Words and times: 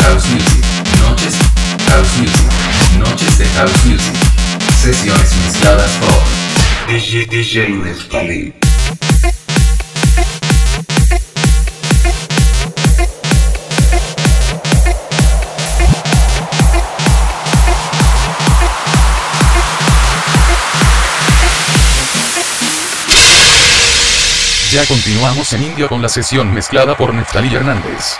House 0.00 0.26
Music, 0.28 0.64
noches 0.98 1.34
House 1.86 2.18
Music, 2.18 2.98
noches 2.98 3.38
de 3.38 3.44
House 3.50 3.84
Music, 3.84 4.16
sesiones 4.82 5.36
mezcladas 5.46 5.90
por 6.00 6.90
DJ 6.92 7.26
DJ 7.26 7.68
Neftalí. 7.68 8.67
Ya 24.70 24.84
continuamos 24.84 25.50
en 25.54 25.62
Indio 25.62 25.88
con 25.88 26.02
la 26.02 26.10
sesión 26.10 26.52
mezclada 26.52 26.94
por 26.94 27.14
Neftalí 27.14 27.54
Hernández. 27.54 28.18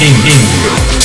him, 0.00 0.14
him. 0.24 0.99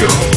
Indio. 0.00 0.29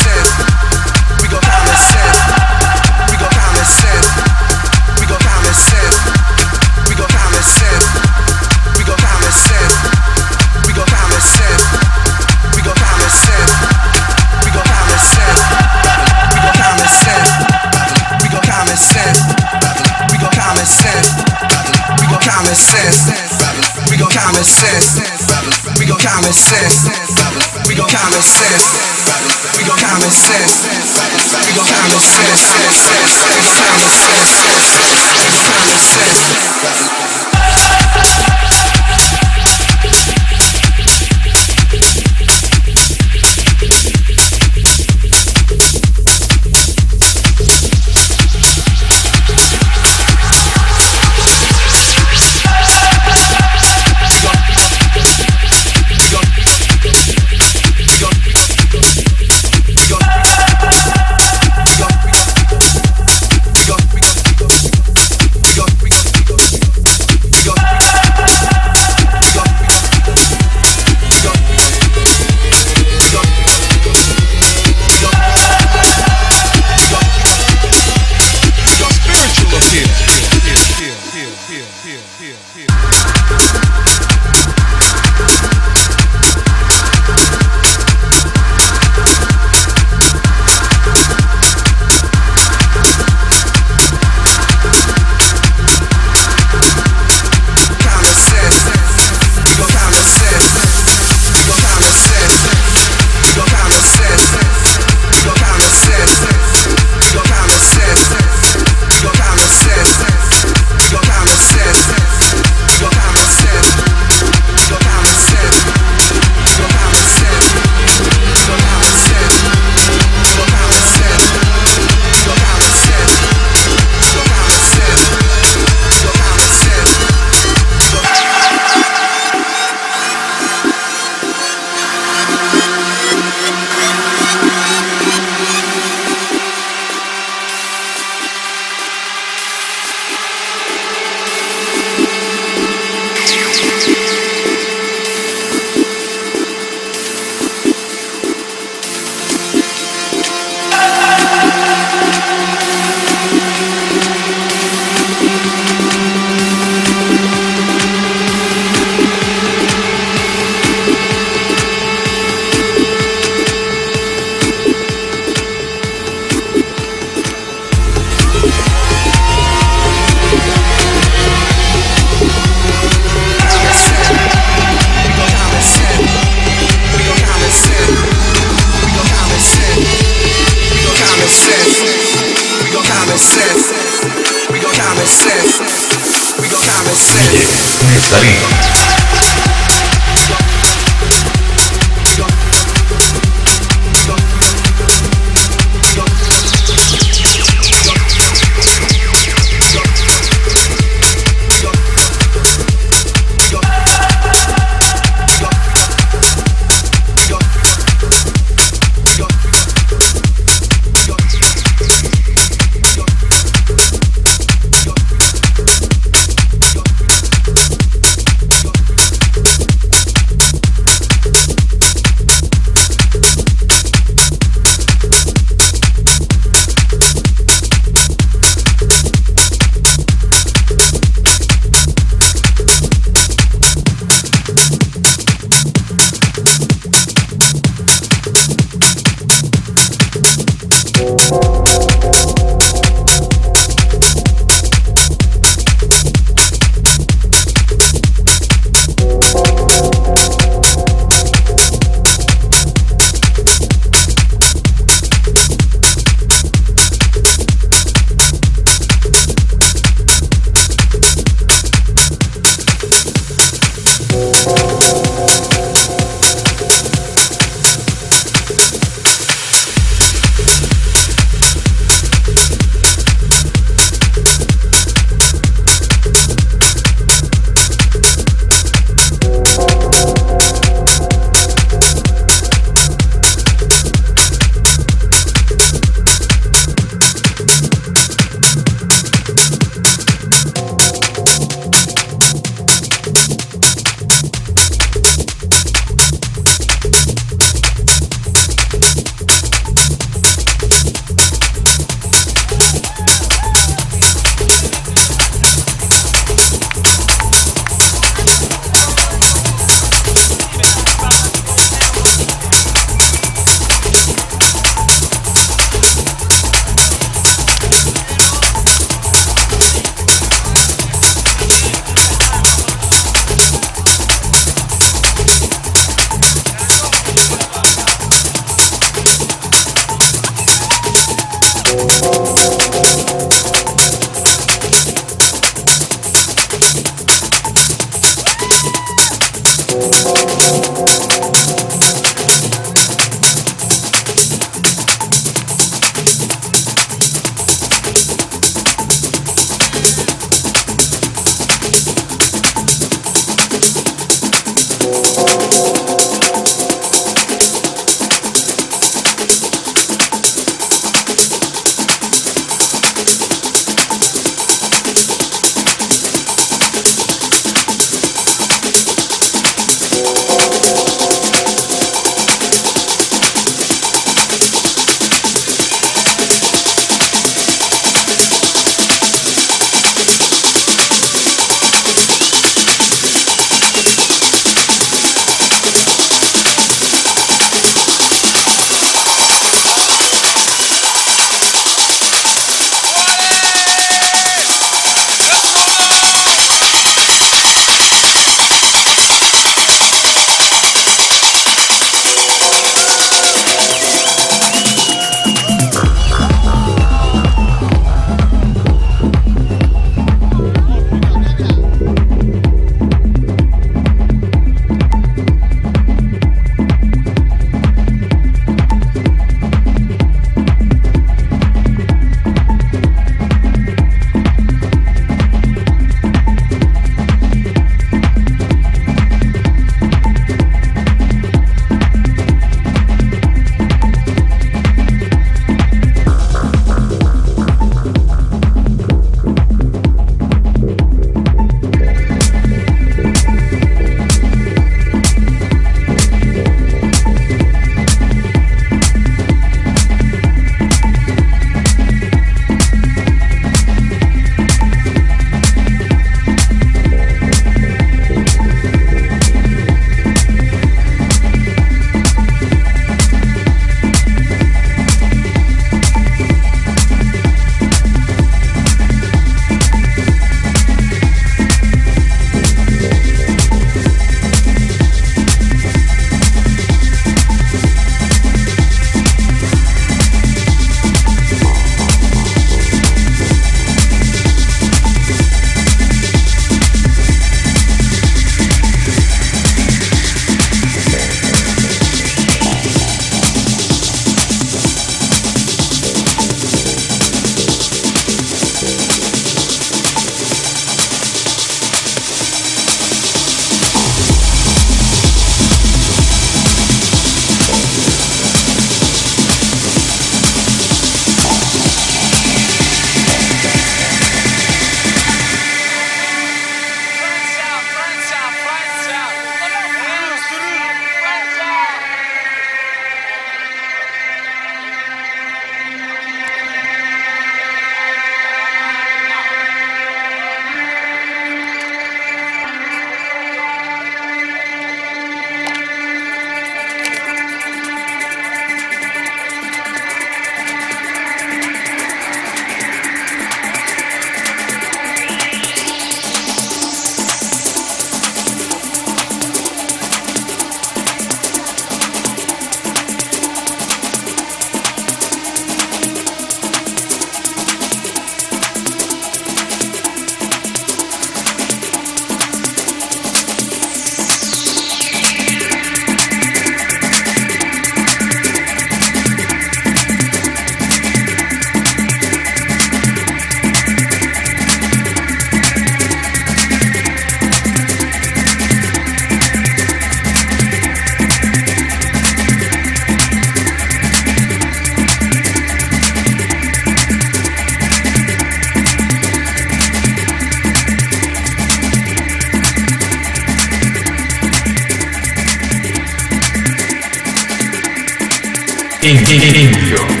en, 598.83 598.97
en, 598.97 599.21
en, 599.21 599.35
en. 599.35 600.00